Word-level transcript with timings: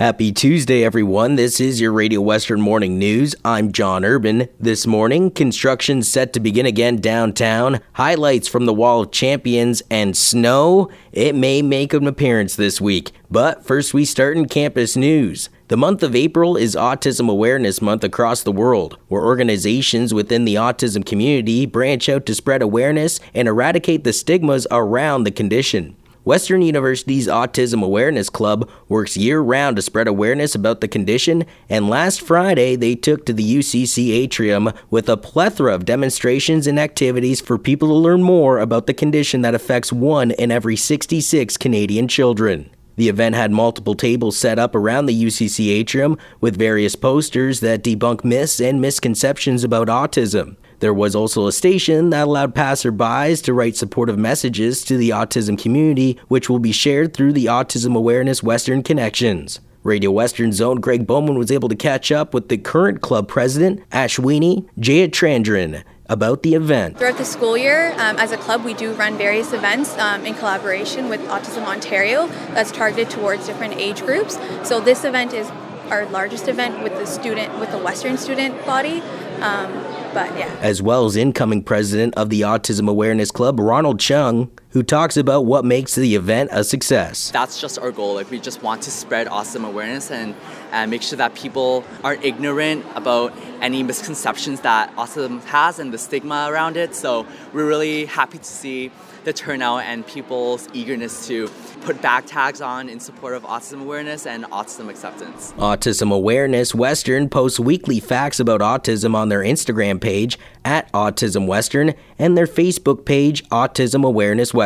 Happy 0.00 0.32
Tuesday, 0.32 0.82
everyone. 0.82 1.36
This 1.36 1.60
is 1.60 1.78
your 1.78 1.92
Radio 1.92 2.22
Western 2.22 2.62
Morning 2.62 2.98
News. 2.98 3.34
I'm 3.44 3.70
John 3.70 4.02
Urban. 4.02 4.48
This 4.58 4.86
morning, 4.86 5.30
construction 5.30 6.02
set 6.02 6.32
to 6.32 6.40
begin 6.40 6.64
again 6.64 7.02
downtown. 7.02 7.80
Highlights 7.92 8.48
from 8.48 8.64
the 8.64 8.72
Wall 8.72 9.02
of 9.02 9.10
Champions 9.10 9.82
and 9.90 10.16
snow. 10.16 10.88
It 11.12 11.34
may 11.34 11.60
make 11.60 11.92
an 11.92 12.06
appearance 12.06 12.56
this 12.56 12.80
week. 12.80 13.12
But 13.30 13.66
first, 13.66 13.92
we 13.92 14.06
start 14.06 14.38
in 14.38 14.48
campus 14.48 14.96
news. 14.96 15.50
The 15.68 15.76
month 15.76 16.02
of 16.02 16.16
April 16.16 16.56
is 16.56 16.74
Autism 16.74 17.28
Awareness 17.28 17.82
Month 17.82 18.02
across 18.02 18.42
the 18.42 18.52
world, 18.52 18.96
where 19.08 19.22
organizations 19.22 20.14
within 20.14 20.46
the 20.46 20.54
autism 20.54 21.04
community 21.04 21.66
branch 21.66 22.08
out 22.08 22.24
to 22.24 22.34
spread 22.34 22.62
awareness 22.62 23.20
and 23.34 23.46
eradicate 23.46 24.04
the 24.04 24.14
stigmas 24.14 24.66
around 24.70 25.24
the 25.24 25.30
condition. 25.30 25.94
Western 26.22 26.60
University's 26.60 27.26
Autism 27.26 27.82
Awareness 27.82 28.28
Club 28.28 28.68
works 28.88 29.16
year 29.16 29.40
round 29.40 29.76
to 29.76 29.82
spread 29.82 30.06
awareness 30.06 30.54
about 30.54 30.82
the 30.82 30.88
condition, 30.88 31.46
and 31.70 31.88
last 31.88 32.20
Friday 32.20 32.76
they 32.76 32.94
took 32.94 33.24
to 33.24 33.32
the 33.32 33.56
UCC 33.56 34.10
atrium 34.10 34.70
with 34.90 35.08
a 35.08 35.16
plethora 35.16 35.74
of 35.74 35.86
demonstrations 35.86 36.66
and 36.66 36.78
activities 36.78 37.40
for 37.40 37.56
people 37.56 37.88
to 37.88 37.94
learn 37.94 38.22
more 38.22 38.58
about 38.58 38.86
the 38.86 38.92
condition 38.92 39.40
that 39.40 39.54
affects 39.54 39.94
one 39.94 40.30
in 40.32 40.50
every 40.50 40.76
66 40.76 41.56
Canadian 41.56 42.06
children. 42.06 42.68
The 42.96 43.08
event 43.08 43.34
had 43.34 43.50
multiple 43.50 43.94
tables 43.94 44.36
set 44.36 44.58
up 44.58 44.74
around 44.74 45.06
the 45.06 45.24
UCC 45.24 45.70
atrium 45.70 46.18
with 46.42 46.58
various 46.58 46.96
posters 46.96 47.60
that 47.60 47.82
debunk 47.82 48.24
myths 48.24 48.60
and 48.60 48.78
misconceptions 48.78 49.64
about 49.64 49.88
autism. 49.88 50.56
There 50.80 50.94
was 50.94 51.14
also 51.14 51.46
a 51.46 51.52
station 51.52 52.08
that 52.08 52.26
allowed 52.26 52.54
passerbys 52.54 53.42
to 53.44 53.52
write 53.52 53.76
supportive 53.76 54.18
messages 54.18 54.82
to 54.84 54.96
the 54.96 55.10
autism 55.10 55.60
community, 55.60 56.18
which 56.28 56.48
will 56.48 56.58
be 56.58 56.72
shared 56.72 57.12
through 57.12 57.34
the 57.34 57.46
Autism 57.46 57.94
Awareness 57.94 58.42
Western 58.42 58.82
Connections. 58.82 59.60
Radio 59.82 60.10
Western 60.10 60.52
Zone 60.52 60.80
Greg 60.80 61.06
Bowman 61.06 61.36
was 61.36 61.50
able 61.50 61.68
to 61.68 61.76
catch 61.76 62.10
up 62.10 62.32
with 62.32 62.48
the 62.48 62.56
current 62.56 63.02
club 63.02 63.28
president, 63.28 63.86
Ashwini 63.90 64.66
Jayachandran, 64.78 65.82
about 66.06 66.42
the 66.42 66.54
event. 66.54 66.96
Throughout 66.96 67.18
the 67.18 67.26
school 67.26 67.58
year, 67.58 67.92
um, 67.98 68.16
as 68.16 68.32
a 68.32 68.38
club, 68.38 68.64
we 68.64 68.72
do 68.72 68.94
run 68.94 69.18
various 69.18 69.52
events 69.52 69.96
um, 69.98 70.24
in 70.24 70.34
collaboration 70.34 71.10
with 71.10 71.20
Autism 71.28 71.66
Ontario 71.66 72.26
that's 72.54 72.72
targeted 72.72 73.10
towards 73.10 73.46
different 73.46 73.74
age 73.74 74.00
groups. 74.00 74.38
So 74.66 74.80
this 74.80 75.04
event 75.04 75.34
is 75.34 75.50
our 75.90 76.06
largest 76.06 76.48
event 76.48 76.82
with 76.82 76.94
the 76.94 77.04
student, 77.04 77.58
with 77.58 77.70
the 77.70 77.78
Western 77.78 78.16
student 78.16 78.64
body. 78.64 79.02
Um, 79.40 79.89
but 80.12 80.36
yeah. 80.36 80.54
As 80.60 80.82
well 80.82 81.04
as 81.06 81.16
incoming 81.16 81.62
president 81.62 82.14
of 82.16 82.30
the 82.30 82.42
Autism 82.42 82.88
Awareness 82.88 83.30
Club, 83.30 83.58
Ronald 83.60 84.00
Chung, 84.00 84.50
who 84.70 84.82
talks 84.82 85.16
about 85.16 85.46
what 85.46 85.64
makes 85.64 85.94
the 85.94 86.14
event 86.14 86.50
a 86.52 86.62
success. 86.62 87.30
That's 87.30 87.60
just 87.60 87.78
our 87.78 87.90
goal. 87.90 88.14
Like 88.14 88.30
we 88.30 88.38
just 88.38 88.62
want 88.62 88.82
to 88.82 88.90
spread 88.90 89.26
autism 89.26 89.66
awareness 89.66 90.10
and, 90.10 90.34
and 90.70 90.90
make 90.90 91.02
sure 91.02 91.16
that 91.16 91.34
people 91.34 91.84
aren't 92.04 92.24
ignorant 92.24 92.84
about 92.94 93.32
any 93.60 93.82
misconceptions 93.82 94.60
that 94.60 94.94
autism 94.96 95.42
has 95.44 95.78
and 95.78 95.92
the 95.92 95.98
stigma 95.98 96.46
around 96.50 96.76
it. 96.76 96.94
So 96.94 97.26
we're 97.52 97.66
really 97.66 98.06
happy 98.06 98.38
to 98.38 98.44
see 98.44 98.90
the 99.24 99.32
turnout 99.32 99.82
and 99.84 100.06
people's 100.06 100.68
eagerness 100.72 101.26
to 101.26 101.50
put 101.82 102.00
back 102.00 102.24
tags 102.26 102.60
on 102.60 102.88
in 102.88 103.00
support 103.00 103.34
of 103.34 103.42
autism 103.42 103.82
awareness 103.82 104.26
and 104.26 104.44
autism 104.44 104.88
acceptance. 104.88 105.52
Autism 105.58 106.12
Awareness 106.12 106.74
Western 106.74 107.28
posts 107.28 107.60
weekly 107.60 108.00
facts 108.00 108.40
about 108.40 108.60
autism 108.60 109.14
on 109.14 109.28
their 109.28 109.40
Instagram 109.40 110.00
page 110.00 110.38
at 110.64 110.90
Autism 110.92 111.46
Western 111.46 111.94
and 112.18 112.36
their 112.36 112.46
Facebook 112.46 113.04
page 113.04 113.46
Autism 113.48 114.06
Awareness 114.06 114.54
Western. 114.54 114.59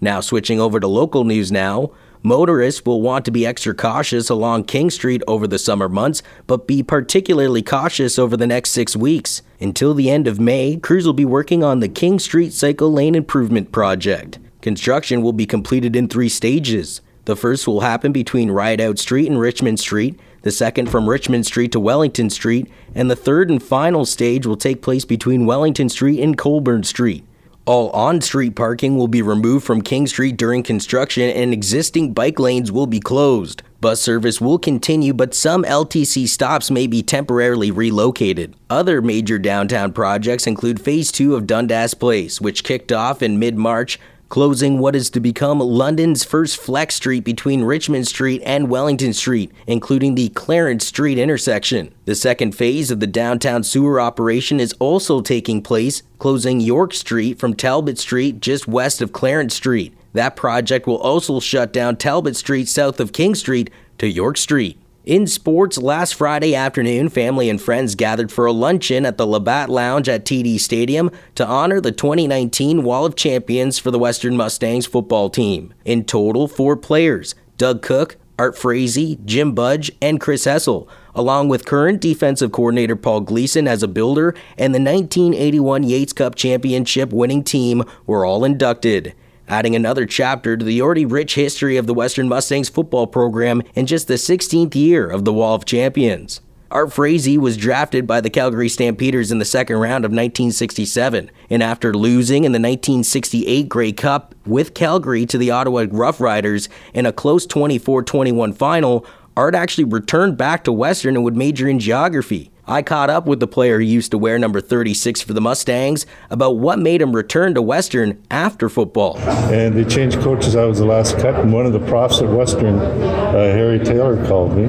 Now 0.00 0.20
switching 0.20 0.60
over 0.60 0.80
to 0.80 0.88
local 0.88 1.24
news 1.24 1.52
now. 1.52 1.92
Motorists 2.24 2.84
will 2.84 3.02
want 3.02 3.24
to 3.24 3.30
be 3.30 3.44
extra 3.44 3.74
cautious 3.74 4.30
along 4.30 4.64
King 4.64 4.90
Street 4.90 5.22
over 5.26 5.46
the 5.46 5.58
summer 5.58 5.88
months, 5.88 6.22
but 6.46 6.68
be 6.68 6.82
particularly 6.82 7.62
cautious 7.62 8.18
over 8.18 8.36
the 8.36 8.46
next 8.46 8.70
six 8.70 8.96
weeks. 8.96 9.42
Until 9.60 9.92
the 9.92 10.08
end 10.08 10.28
of 10.28 10.38
May, 10.38 10.76
crews 10.76 11.04
will 11.04 11.12
be 11.12 11.24
working 11.24 11.64
on 11.64 11.80
the 11.80 11.88
King 11.88 12.18
Street 12.18 12.52
Cycle 12.52 12.92
Lane 12.92 13.14
Improvement 13.14 13.72
Project. 13.72 14.38
Construction 14.60 15.22
will 15.22 15.32
be 15.32 15.46
completed 15.46 15.96
in 15.96 16.08
three 16.08 16.28
stages. 16.28 17.00
The 17.24 17.36
first 17.36 17.66
will 17.66 17.80
happen 17.80 18.12
between 18.12 18.50
Ridout 18.50 18.98
Street 18.98 19.28
and 19.28 19.38
Richmond 19.38 19.80
Street, 19.80 20.18
the 20.42 20.52
second 20.52 20.90
from 20.90 21.08
Richmond 21.08 21.46
Street 21.46 21.72
to 21.72 21.80
Wellington 21.80 22.30
Street, 22.30 22.68
and 22.94 23.10
the 23.10 23.16
third 23.16 23.50
and 23.50 23.62
final 23.62 24.04
stage 24.04 24.46
will 24.46 24.56
take 24.56 24.82
place 24.82 25.04
between 25.04 25.46
Wellington 25.46 25.88
Street 25.88 26.20
and 26.20 26.38
Colborne 26.38 26.84
Street. 26.84 27.24
All 27.64 27.90
on 27.90 28.20
street 28.20 28.56
parking 28.56 28.96
will 28.96 29.06
be 29.06 29.22
removed 29.22 29.64
from 29.64 29.82
King 29.82 30.08
Street 30.08 30.36
during 30.36 30.64
construction 30.64 31.30
and 31.30 31.52
existing 31.52 32.12
bike 32.12 32.40
lanes 32.40 32.72
will 32.72 32.88
be 32.88 32.98
closed. 32.98 33.62
Bus 33.80 34.00
service 34.00 34.40
will 34.40 34.58
continue, 34.58 35.14
but 35.14 35.32
some 35.32 35.62
LTC 35.62 36.26
stops 36.26 36.72
may 36.72 36.88
be 36.88 37.04
temporarily 37.04 37.70
relocated. 37.70 38.56
Other 38.68 39.00
major 39.00 39.38
downtown 39.38 39.92
projects 39.92 40.48
include 40.48 40.80
Phase 40.80 41.12
2 41.12 41.36
of 41.36 41.46
Dundas 41.46 41.94
Place, 41.94 42.40
which 42.40 42.64
kicked 42.64 42.90
off 42.90 43.22
in 43.22 43.38
mid 43.38 43.56
March 43.56 43.98
closing 44.32 44.78
what 44.78 44.96
is 44.96 45.10
to 45.10 45.20
become 45.20 45.58
London's 45.58 46.24
first 46.24 46.56
flex 46.56 46.94
street 46.94 47.22
between 47.22 47.64
Richmond 47.64 48.08
Street 48.08 48.40
and 48.46 48.70
Wellington 48.70 49.12
Street, 49.12 49.52
including 49.66 50.14
the 50.14 50.30
Clarence 50.30 50.86
Street 50.86 51.18
intersection. 51.18 51.94
The 52.06 52.14
second 52.14 52.52
phase 52.52 52.90
of 52.90 52.98
the 52.98 53.06
downtown 53.06 53.62
sewer 53.62 54.00
operation 54.00 54.58
is 54.58 54.72
also 54.78 55.20
taking 55.20 55.60
place, 55.60 56.02
closing 56.18 56.60
York 56.60 56.94
Street 56.94 57.38
from 57.38 57.52
Talbot 57.52 57.98
Street 57.98 58.40
just 58.40 58.66
west 58.66 59.02
of 59.02 59.12
Clarence 59.12 59.54
Street. 59.54 59.92
That 60.14 60.34
project 60.34 60.86
will 60.86 60.96
also 60.96 61.38
shut 61.38 61.70
down 61.70 61.96
Talbot 61.96 62.34
Street 62.34 62.68
south 62.68 63.00
of 63.00 63.12
King 63.12 63.34
Street 63.34 63.68
to 63.98 64.08
York 64.08 64.38
Street. 64.38 64.81
In 65.04 65.26
sports, 65.26 65.78
last 65.78 66.14
Friday 66.14 66.54
afternoon, 66.54 67.08
family 67.08 67.50
and 67.50 67.60
friends 67.60 67.96
gathered 67.96 68.30
for 68.30 68.46
a 68.46 68.52
luncheon 68.52 69.04
at 69.04 69.18
the 69.18 69.26
Labatt 69.26 69.68
Lounge 69.68 70.08
at 70.08 70.24
TD 70.24 70.60
Stadium 70.60 71.10
to 71.34 71.44
honor 71.44 71.80
the 71.80 71.90
2019 71.90 72.84
Wall 72.84 73.04
of 73.04 73.16
Champions 73.16 73.80
for 73.80 73.90
the 73.90 73.98
Western 73.98 74.36
Mustangs 74.36 74.86
football 74.86 75.28
team. 75.28 75.74
In 75.84 76.04
total, 76.04 76.46
four 76.46 76.76
players 76.76 77.34
Doug 77.56 77.82
Cook, 77.82 78.16
Art 78.38 78.54
Froese, 78.54 79.18
Jim 79.24 79.56
Budge, 79.56 79.90
and 80.00 80.20
Chris 80.20 80.44
Hessel, 80.44 80.88
along 81.16 81.48
with 81.48 81.66
current 81.66 82.00
defensive 82.00 82.52
coordinator 82.52 82.94
Paul 82.94 83.22
Gleason 83.22 83.66
as 83.66 83.82
a 83.82 83.88
builder 83.88 84.36
and 84.56 84.72
the 84.72 84.78
1981 84.78 85.82
Yates 85.82 86.12
Cup 86.12 86.36
championship 86.36 87.12
winning 87.12 87.42
team, 87.42 87.82
were 88.06 88.24
all 88.24 88.44
inducted 88.44 89.16
adding 89.52 89.76
another 89.76 90.06
chapter 90.06 90.56
to 90.56 90.64
the 90.64 90.80
already 90.80 91.04
rich 91.04 91.34
history 91.34 91.76
of 91.76 91.86
the 91.86 91.92
Western 91.92 92.26
Mustangs 92.26 92.70
football 92.70 93.06
program 93.06 93.62
in 93.74 93.84
just 93.84 94.08
the 94.08 94.14
16th 94.14 94.74
year 94.74 95.06
of 95.06 95.26
the 95.26 95.32
Wall 95.32 95.54
of 95.54 95.66
Champions. 95.66 96.40
Art 96.70 96.88
Froese 96.88 97.36
was 97.36 97.58
drafted 97.58 98.06
by 98.06 98.22
the 98.22 98.30
Calgary 98.30 98.70
Stampeders 98.70 99.30
in 99.30 99.38
the 99.38 99.44
second 99.44 99.76
round 99.76 100.06
of 100.06 100.10
1967, 100.10 101.30
and 101.50 101.62
after 101.62 101.92
losing 101.92 102.44
in 102.44 102.52
the 102.52 102.58
1968 102.58 103.68
Grey 103.68 103.92
Cup 103.92 104.34
with 104.46 104.72
Calgary 104.72 105.26
to 105.26 105.36
the 105.36 105.50
Ottawa 105.50 105.82
Roughriders 105.82 106.70
in 106.94 107.04
a 107.04 107.12
close 107.12 107.44
24 107.44 108.04
21 108.04 108.54
final, 108.54 109.04
Art 109.36 109.54
actually 109.54 109.84
returned 109.84 110.36
back 110.36 110.64
to 110.64 110.72
Western 110.72 111.16
and 111.16 111.24
would 111.24 111.36
major 111.36 111.66
in 111.66 111.78
geography. 111.78 112.50
I 112.66 112.82
caught 112.82 113.10
up 113.10 113.26
with 113.26 113.40
the 113.40 113.46
player 113.46 113.78
who 113.78 113.84
used 113.84 114.10
to 114.12 114.18
wear 114.18 114.38
number 114.38 114.60
36 114.60 115.22
for 115.22 115.32
the 115.32 115.40
Mustangs 115.40 116.06
about 116.30 116.58
what 116.58 116.78
made 116.78 117.00
him 117.00 117.16
return 117.16 117.54
to 117.54 117.62
Western 117.62 118.22
after 118.30 118.68
football. 118.68 119.18
And 119.18 119.74
they 119.74 119.84
changed 119.84 120.20
coaches. 120.20 120.54
I 120.54 120.64
was 120.66 120.78
the 120.78 120.84
last 120.84 121.18
cut, 121.18 121.34
and 121.34 121.52
one 121.52 121.66
of 121.66 121.72
the 121.72 121.80
profs 121.80 122.20
at 122.20 122.28
Western, 122.28 122.78
uh, 122.78 123.32
Harry 123.32 123.78
Taylor, 123.78 124.24
called 124.26 124.56
me 124.56 124.66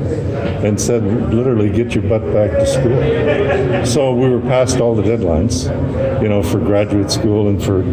and 0.63 0.79
said, 0.79 1.03
literally, 1.33 1.69
get 1.69 1.93
your 1.93 2.03
butt 2.03 2.21
back 2.33 2.51
to 2.51 2.65
school. 2.65 3.85
So 3.85 4.13
we 4.13 4.29
were 4.29 4.41
past 4.41 4.79
all 4.79 4.95
the 4.95 5.03
deadlines, 5.03 5.65
you 6.21 6.29
know, 6.29 6.41
for 6.43 6.59
graduate 6.59 7.11
school 7.11 7.47
and 7.47 7.61
for 7.61 7.83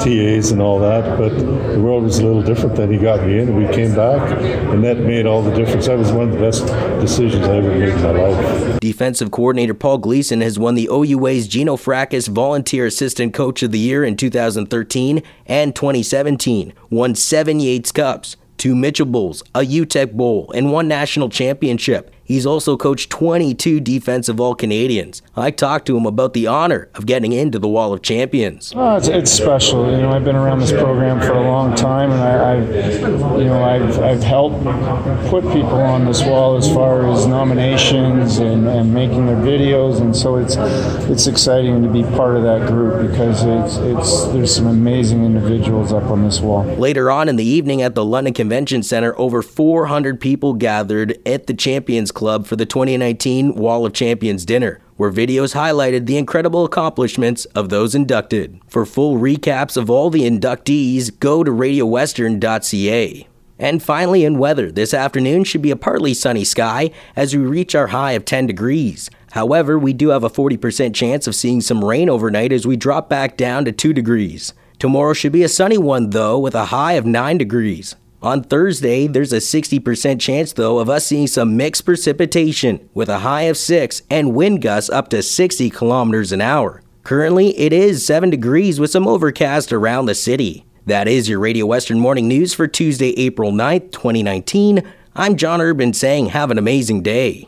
TAs 0.00 0.50
and 0.50 0.60
all 0.60 0.78
that. 0.80 1.18
But 1.18 1.30
the 1.38 1.80
world 1.80 2.04
was 2.04 2.18
a 2.18 2.24
little 2.24 2.42
different. 2.42 2.76
Then 2.76 2.92
he 2.92 2.98
got 2.98 3.24
me 3.26 3.38
in, 3.38 3.48
and 3.48 3.56
we 3.56 3.72
came 3.74 3.94
back, 3.94 4.20
and 4.40 4.82
that 4.84 4.98
made 4.98 5.26
all 5.26 5.42
the 5.42 5.54
difference. 5.54 5.86
That 5.86 5.98
was 5.98 6.12
one 6.12 6.28
of 6.28 6.34
the 6.34 6.40
best 6.40 6.66
decisions 7.00 7.46
I 7.46 7.56
ever 7.56 7.70
made 7.70 7.90
in 7.90 8.02
my 8.02 8.10
life. 8.10 8.80
Defensive 8.80 9.30
coordinator 9.30 9.74
Paul 9.74 9.98
Gleason 9.98 10.40
has 10.40 10.58
won 10.58 10.74
the 10.74 10.88
OUA's 10.90 11.48
Gino 11.48 11.76
Fracas 11.76 12.28
Volunteer 12.28 12.86
Assistant 12.86 13.34
Coach 13.34 13.62
of 13.62 13.72
the 13.72 13.78
Year 13.78 14.04
in 14.04 14.16
2013 14.16 15.22
and 15.46 15.74
2017, 15.74 16.72
won 16.90 17.14
seven 17.14 17.60
Yates 17.60 17.92
Cups, 17.92 18.36
two 18.58 18.74
Mitchell 18.74 19.06
Bowls, 19.06 19.42
a 19.54 19.60
Uteck 19.60 20.12
Bowl, 20.12 20.50
and 20.54 20.72
one 20.72 20.88
national 20.88 21.28
championship. 21.28 22.10
He's 22.26 22.44
also 22.44 22.76
coached 22.76 23.08
22 23.10 23.78
defensive 23.80 24.40
All 24.40 24.56
Canadians. 24.56 25.22
I 25.36 25.52
talked 25.52 25.86
to 25.86 25.96
him 25.96 26.06
about 26.06 26.34
the 26.34 26.48
honor 26.48 26.88
of 26.94 27.06
getting 27.06 27.32
into 27.32 27.60
the 27.60 27.68
Wall 27.68 27.92
of 27.92 28.02
Champions. 28.02 28.72
Oh, 28.74 28.96
it's, 28.96 29.06
it's 29.06 29.30
special. 29.30 29.88
You 29.90 29.98
know, 29.98 30.10
I've 30.10 30.24
been 30.24 30.34
around 30.34 30.58
this 30.58 30.72
program 30.72 31.20
for 31.20 31.32
a 31.32 31.42
long 31.42 31.76
time, 31.76 32.10
and 32.10 32.20
I, 32.20 32.56
have 32.56 33.38
you 33.38 33.44
know, 33.44 33.62
I've, 33.62 33.98
I've 34.00 34.22
helped 34.24 34.64
put 35.30 35.44
people 35.52 35.76
on 35.76 36.04
this 36.04 36.24
wall 36.24 36.56
as 36.56 36.68
far 36.72 37.08
as 37.08 37.26
nominations 37.26 38.38
and, 38.38 38.66
and 38.66 38.92
making 38.92 39.26
their 39.26 39.36
videos, 39.36 40.00
and 40.00 40.14
so 40.14 40.36
it's 40.36 40.56
it's 41.08 41.28
exciting 41.28 41.82
to 41.82 41.88
be 41.88 42.02
part 42.02 42.36
of 42.36 42.42
that 42.42 42.66
group 42.66 43.08
because 43.08 43.44
it's 43.44 43.76
it's 43.76 44.24
there's 44.32 44.54
some 44.54 44.66
amazing 44.66 45.24
individuals 45.24 45.92
up 45.92 46.04
on 46.04 46.24
this 46.24 46.40
wall. 46.40 46.64
Later 46.64 47.10
on 47.10 47.28
in 47.28 47.36
the 47.36 47.44
evening 47.44 47.82
at 47.82 47.94
the 47.94 48.04
London 48.04 48.34
Convention 48.34 48.82
Center, 48.82 49.16
over 49.18 49.42
400 49.42 50.20
people 50.20 50.54
gathered 50.54 51.18
at 51.24 51.46
the 51.46 51.54
Champions 51.54 52.10
Club 52.16 52.46
for 52.46 52.56
the 52.56 52.66
2019 52.66 53.54
Wall 53.54 53.86
of 53.86 53.92
Champions 53.92 54.44
dinner, 54.44 54.80
where 54.96 55.12
videos 55.12 55.54
highlighted 55.54 56.06
the 56.06 56.16
incredible 56.16 56.64
accomplishments 56.64 57.44
of 57.54 57.68
those 57.68 57.94
inducted. 57.94 58.58
For 58.66 58.84
full 58.84 59.18
recaps 59.18 59.76
of 59.76 59.88
all 59.88 60.10
the 60.10 60.22
inductees, 60.22 61.16
go 61.20 61.44
to 61.44 61.52
radiowestern.ca. 61.52 63.28
And 63.58 63.82
finally, 63.82 64.24
in 64.24 64.38
weather, 64.38 64.72
this 64.72 64.92
afternoon 64.92 65.44
should 65.44 65.62
be 65.62 65.70
a 65.70 65.76
partly 65.76 66.12
sunny 66.14 66.44
sky 66.44 66.90
as 67.14 67.36
we 67.36 67.42
reach 67.42 67.74
our 67.74 67.88
high 67.88 68.12
of 68.12 68.24
10 68.24 68.46
degrees. 68.46 69.08
However, 69.32 69.78
we 69.78 69.92
do 69.92 70.08
have 70.08 70.24
a 70.24 70.30
40% 70.30 70.94
chance 70.94 71.26
of 71.26 71.34
seeing 71.34 71.60
some 71.60 71.84
rain 71.84 72.08
overnight 72.08 72.52
as 72.52 72.66
we 72.66 72.76
drop 72.76 73.08
back 73.08 73.36
down 73.36 73.64
to 73.66 73.72
2 73.72 73.92
degrees. 73.92 74.52
Tomorrow 74.78 75.12
should 75.12 75.32
be 75.32 75.42
a 75.42 75.48
sunny 75.48 75.78
one, 75.78 76.10
though, 76.10 76.38
with 76.38 76.54
a 76.54 76.66
high 76.66 76.94
of 76.94 77.06
9 77.06 77.38
degrees. 77.38 77.96
On 78.22 78.42
Thursday, 78.42 79.06
there's 79.06 79.32
a 79.32 79.36
60% 79.36 80.18
chance, 80.18 80.54
though, 80.54 80.78
of 80.78 80.88
us 80.88 81.06
seeing 81.06 81.26
some 81.26 81.56
mixed 81.56 81.84
precipitation 81.84 82.88
with 82.94 83.10
a 83.10 83.18
high 83.18 83.42
of 83.42 83.58
6 83.58 84.02
and 84.10 84.34
wind 84.34 84.62
gusts 84.62 84.88
up 84.88 85.08
to 85.10 85.22
60 85.22 85.68
kilometers 85.68 86.32
an 86.32 86.40
hour. 86.40 86.82
Currently, 87.02 87.56
it 87.58 87.74
is 87.74 88.06
7 88.06 88.30
degrees 88.30 88.80
with 88.80 88.90
some 88.90 89.06
overcast 89.06 89.70
around 89.70 90.06
the 90.06 90.14
city. 90.14 90.64
That 90.86 91.08
is 91.08 91.28
your 91.28 91.40
Radio 91.40 91.66
Western 91.66 92.00
Morning 92.00 92.26
News 92.26 92.54
for 92.54 92.66
Tuesday, 92.66 93.10
April 93.18 93.52
9th, 93.52 93.92
2019. 93.92 94.82
I'm 95.14 95.36
John 95.36 95.60
Urban 95.60 95.92
saying 95.92 96.26
have 96.26 96.50
an 96.50 96.58
amazing 96.58 97.02
day. 97.02 97.44